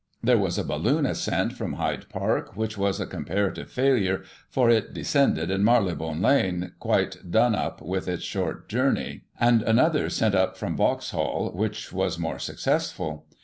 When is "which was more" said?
11.53-12.39